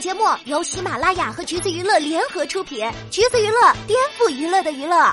[0.00, 5.12] 节目由喜马拉雅和橘子娱乐联合出品，橘子娱乐颠覆娱乐的娱乐。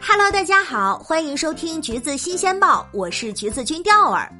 [0.00, 4.32] Hello，大家好，欢迎收听橘子新鲜报，我是橘子君钓儿。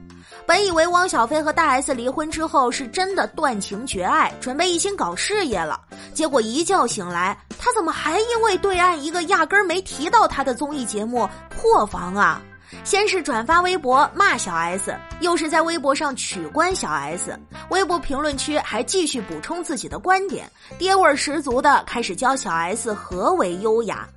[0.47, 5.79] 本以为汪小菲和大 S 离婚之后是真的断情绝爱，准备一心搞事业了，
[6.15, 12.41] 结果一觉醒来，他怎么还因为对岸一个压根儿没提到他的综艺节目破防啊？
[12.85, 17.39] 先是转发微博骂小 S，又是在微博上取关小 S，
[17.71, 24.09] 微博评论区还继续补充自己的观点，爹味儿十足的开始教小 S 何为优雅，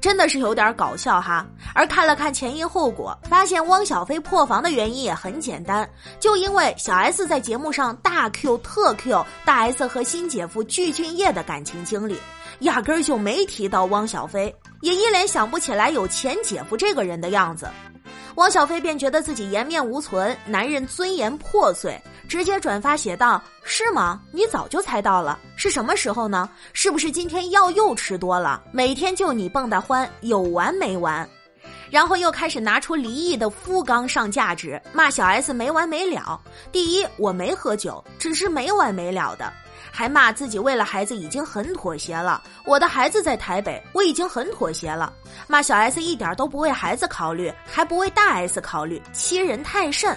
[0.00, 1.46] 真的是有点搞笑哈。
[1.74, 5.88] 而看了看前因后果，发现汪小菲破防的原因也很简单，
[6.18, 12.18] 就因为小 S 在节目上大 Q 特 Q 大 S 和新姐夫具俊晔的感情经历，
[12.60, 17.68] 压根儿就没提到汪小菲，也一脸想不起来有前姐夫这个人的样子。
[18.36, 24.20] 汪小菲便觉得自己颜面无存，男人尊严破碎，直接转发写道：“是吗？
[24.32, 26.48] 你早就猜到了，是什么时候呢？
[26.72, 28.62] 是不是今天药又吃多了？
[28.72, 31.28] 每天就你蹦跶欢，有完没完？”
[31.90, 36.40] 然后又开始拿出离异的夫纲上价值，骂小 S 没完没了。
[36.70, 39.52] 第一，我没喝酒，只是没完没了的。
[39.92, 45.12] 还骂自己为了孩子已经很妥协了，我的孩子在台北，我已经很妥协了。
[45.48, 50.16] 骂小 S 一点都不为孩子考虑，还不为大 S 考虑，欺人太甚。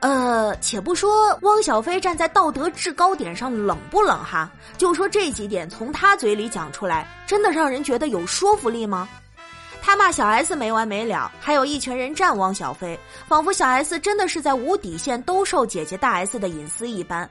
[0.00, 9.08] 呃，且不说汪小菲站在道德制高点上冷不冷哈，就说这几点从他嘴里讲出来，真的让人觉得有说服力吗？
[9.88, 17.26] 他骂小 S 没完没了，还有一群人站汪小菲，仿佛小 S 真的是在无底线兜售姐姐大 S 的隐私一般。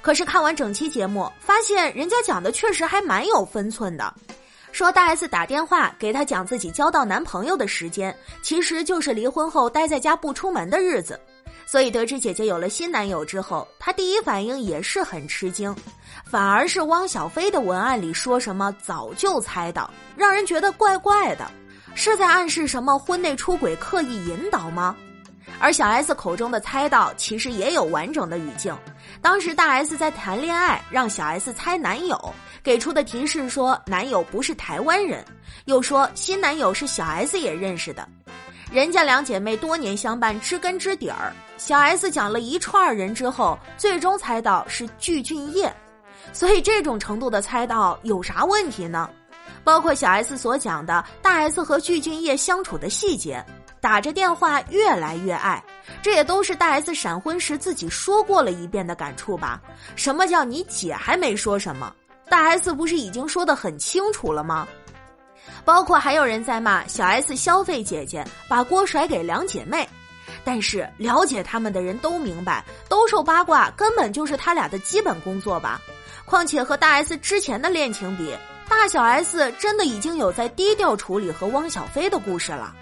[0.00, 4.12] 可是看完整期节目，发现人家讲的确实还蛮有分寸的。
[4.72, 11.16] 说大 S 打电话给他讲自己交到男朋友的时间，其实就是离婚后待在家不出门的日子。
[11.64, 15.72] 所以得知姐姐有了新男友之后，他第一反应也是很吃惊。
[16.24, 21.48] 反而是汪小菲的文案里说什么早就猜到，让人觉得怪怪的，
[21.94, 24.96] 是在暗示什么婚内出轨刻意引导吗？
[25.58, 28.76] 而小 S 口中的猜到，其实也有完整的语境。
[29.20, 35.24] 当时大 S 在谈恋爱，让小 S 猜男友，给出的提示说男友不是台湾人，
[35.66, 38.08] 又说新男友是小 S 也认识的，
[38.72, 41.32] 人家两姐妹多年相伴，知根知底儿。
[41.58, 45.70] 小 S 讲了一串人之后，最终猜到是具俊晔，
[46.32, 49.08] 所以这种程度的猜到有啥问题呢？
[49.64, 53.44] 包括小 S 所讲的大 S 和具俊晔相处的细节。
[53.80, 55.60] 打着电话越来越爱，
[56.00, 59.60] 这也都是大 S 闪婚时自己说过了一遍的感触吧？
[59.96, 61.92] 什么叫你姐还没说什么？
[62.28, 64.68] 大 S 不是已经说的很清楚了吗？
[65.64, 69.88] 包括还有人在骂小 S 消费姐姐，把锅甩给两姐妹。
[70.44, 75.80] 但是了解他们的人都明白，兜售八卦根本就是他俩的基本工作吧？
[76.24, 78.32] 况且和大 S 之前的恋情比，
[78.68, 82.74] 大小 S 真的已经有在低调处理和汪小菲的故事了。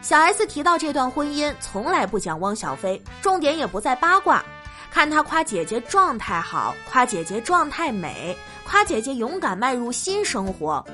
[0.00, 4.44] 小 S 提到这段婚姻，从来不讲汪小菲，重点也不在八卦，
[4.90, 8.36] 看他夸姐姐状态好，夸姐姐状态美，
[8.66, 10.84] 夸姐姐勇敢迈入新生活，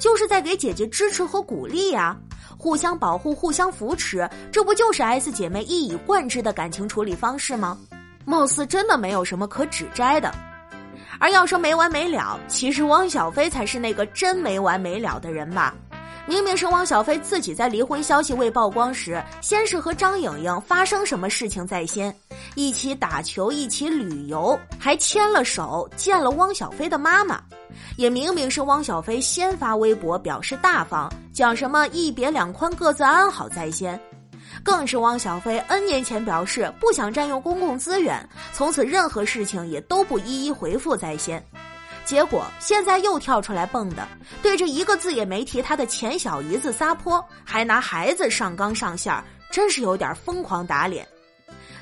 [0.00, 2.16] 就是在给姐姐支持和鼓励呀，
[2.58, 7.78] 互相保护，互相扶持，这不就是 S 姐妹一以贯之的感情处理方式吗？
[8.24, 10.34] 貌似真的没有什么可指摘的。
[11.18, 15.74] 而要说没完没了，其实汪小菲才是那个真没完没了的人吧。
[16.28, 22.12] 明明是汪小菲自己在离婚消息未曝光时，先是和张颖颖发生什么事情在先，
[22.56, 27.40] 一起打球，一起旅游，还牵了手见了汪小菲的妈妈。
[27.96, 33.98] 也明明是汪小菲先发微博表示大方，讲什么一别两宽，各自安好在先。
[34.62, 41.44] 更是汪小菲 N 年前表示不想占用公共资源，从此任何事情也都不一一回复在先。
[42.04, 44.06] 结果现在又跳出来蹦的，
[44.40, 49.12] 对着一个字也没提他的前小姨子撒泼，还拿孩子上纲上线，
[49.50, 51.06] 真是有点疯狂打脸。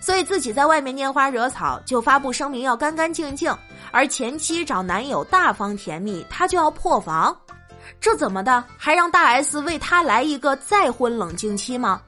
[0.01, 3.53] 所以自己在外面拈花惹草，就发布声明要干干净净；
[3.91, 7.35] 而前妻找男友大方甜蜜，他就要破防，
[8.01, 8.65] 这怎么的？
[8.77, 12.01] 还让大 S 为他来一个再婚冷静期吗？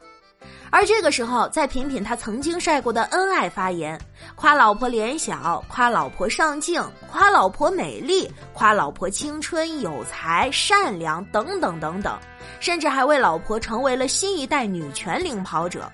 [0.71, 3.99] 而这个时候，再品品他曾经晒过的恩爱发言，
[4.35, 12.19] 夸老婆脸小，夸老婆上镜，夸老婆美丽，夸老婆青春有才、善良等等等等，
[12.61, 15.91] 甚至还为老婆成为了新一代女权领跑者。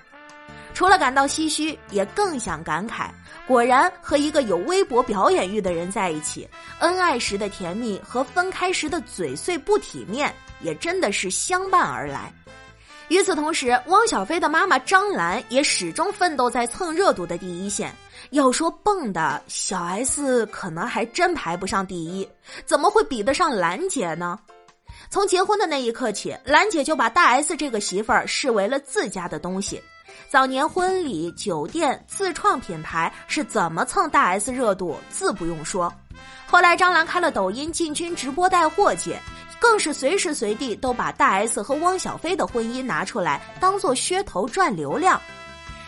[0.73, 3.09] 除了感到唏嘘，也更想感慨：
[3.47, 6.49] 果然和一个有微博表演欲的人在一起，
[6.79, 12.33] 恩爱时的甜蜜和分开时的嘴碎不体面，也真的是相伴而来。
[13.13, 17.93] 与此同时，汪小菲的妈妈张兰也始终奋斗在蹭热度的第一线。
[18.31, 22.27] 要说蹦的，小 S 可能还真排不上第一，
[22.65, 24.39] 怎么会比得上兰姐呢？
[25.11, 29.79] 从结婚的那一刻起，兰姐就把大 S 这个媳妇儿视为了自家的东西。
[30.27, 35.93] 早年婚礼、酒店、自创品牌是怎么蹭大 S 热度，自不用说。
[36.47, 39.19] 后来张兰开了抖音，进军直播带货界，
[39.63, 45.19] 更是随时随地都把大 S 和汪小菲的婚姻拿出来当做噱头赚流量。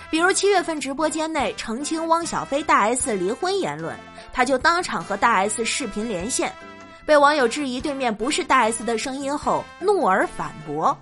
[0.09, 3.93] 比如七月份直播间内澄清汪小菲大 S 离婚言论，
[4.31, 6.53] 他就当场和大 S 视频连线。
[7.05, 10.97] 被网友质疑对面不是大 S 的声音后，怒而反驳。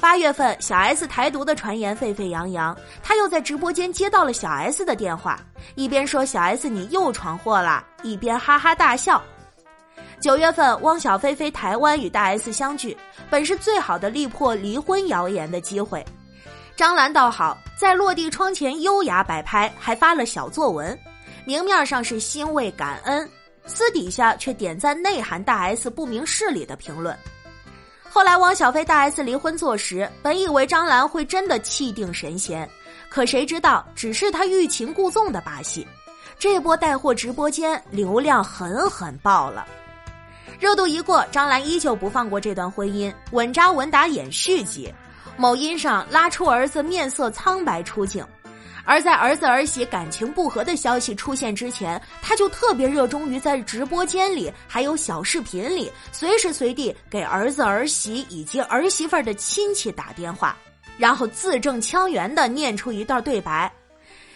[0.00, 5.38] 八月份，小 S 台独的传言沸沸扬扬，他又在直播间接到了小 S 的电话，
[5.74, 9.22] 一边说小 S 你又闯祸了，一边哈哈大笑。
[10.22, 12.96] 九月份，汪小菲飞台湾与大 S 相聚，
[13.28, 16.06] 本是最好的力破离婚谣言的机会。
[16.76, 20.96] 张兰倒好，在落地窗前优雅摆拍，还发了小作文，
[21.44, 23.28] 明面上是欣慰感恩。
[23.66, 27.18] 私底下却点赞内涵大 S 不明事理的评论。
[28.08, 32.68] 后来汪小菲大 S 离婚坐实，本以为张兰会真的气定神闲，
[33.10, 35.84] 可谁知道只是他欲擒故纵的把戏。
[36.38, 39.66] 这波带货直播间流量狠狠爆了，
[40.62, 44.94] 热度一过，张兰依旧不放过这段婚姻，稳扎稳打演续集。
[45.36, 48.24] 某音上拉出儿子面色苍白出镜。
[48.84, 60.56] 而在儿子儿媳感情不和的消息出现之前，他就特别热衷于在直播间里还有小视频里，随时随地给儿子儿媳以及儿媳妇的亲戚打电话，
[60.96, 63.68] 然后字正腔圆地念出一段对白。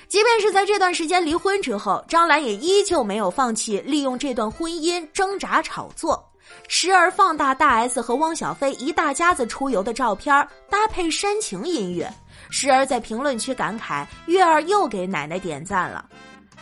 [0.09, 6.25] 即便是在这段时间离婚之后，张兰也依旧没有放弃利用这段婚姻挣扎炒作，
[6.69, 10.33] 时而放大大 S 和汪小菲一大家子出游的照片，
[10.71, 12.09] 搭配煽情音乐。
[12.51, 16.05] 时而在评论区感慨月儿又给奶奶点赞了，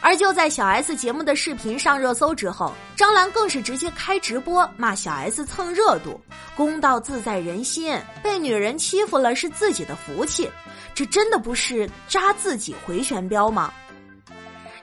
[0.05, 6.21] 而就在小 S 节目的视频上热搜之后，张兰更是直接开直播骂小 S 蹭热度，
[6.55, 10.47] 公道自在人心，被女人欺负了是自己的福气，
[10.95, 13.73] 这真的不是扎自己回旋镖吗？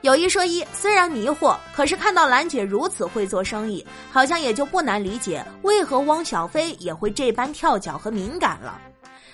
[0.01, 8.81] 有一说一，虽然迷惑，可是看到兰姐如此会做生意，好像也就不难理解为何汪小菲也会这般跳脚和敏感了。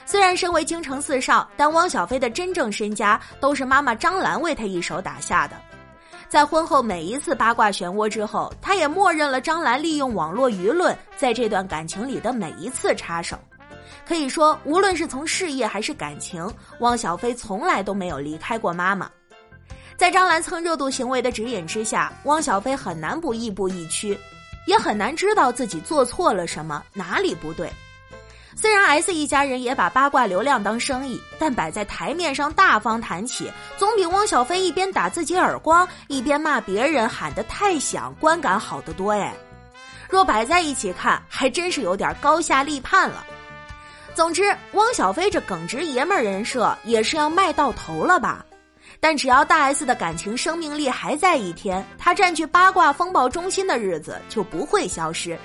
[0.05, 5.55] 虽然身为京城四少，但汪小菲的真正身家都是妈妈张兰为他一手打下的。
[6.29, 13.37] 在婚后每一次八卦漩涡之后，他也默认了张兰利用网络舆论在这段感情里的每一次插手。
[14.05, 16.45] 可以说，无论是从事业还是感情，
[16.79, 19.09] 汪小菲从来都没有离开过妈妈。
[19.95, 24.17] 在张兰蹭热度行为的指引之下，汪小菲很难不亦步亦趋，
[24.65, 27.71] 也很难知道自己做错了什么，哪里不对。
[28.59, 39.31] 虽然 S 一家人也把八卦流量当生意，但摆在台面上大方谈起，总比汪小菲一边打自己耳光，一边骂别人喊得太响，观感好得多哎。
[40.09, 43.23] 若摆在一起看，还真是有点高下立判了。
[44.15, 48.43] 总之，汪小菲这耿直爷们儿人设也是要卖到头了吧？
[48.99, 55.37] 但只要大 S 的感情生命力还在一天，他占据八卦风暴中心的日子就不会消失。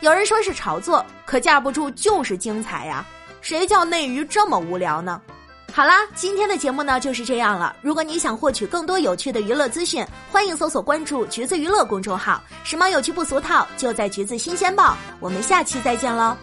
[0.00, 3.04] 有人说是炒作，可架不住就是精彩呀！
[3.40, 5.20] 谁叫内娱这么无聊呢？
[5.72, 7.74] 好啦，今天的节目呢就是这样了。
[7.82, 14.96] 如果你想获取更多有趣的娱乐资讯，欢迎搜索关注“橘子娱乐”公众号，时髦有趣不俗套，就在“橘子新鲜报”。
[15.18, 16.36] 我们下期再见喽！